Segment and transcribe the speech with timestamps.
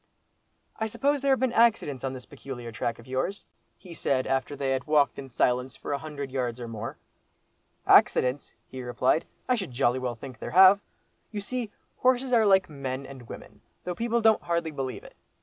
[0.77, 3.45] "I suppose there have been accidents on this peculiar track of yours?"
[3.77, 6.97] he said, after they had walked in silence for a hundred yards or more.
[7.85, 10.79] "Accidents!" he replied, "I should jolly well think there have.
[11.29, 15.13] You see, horses are like men and women, though people don't hardly believe it.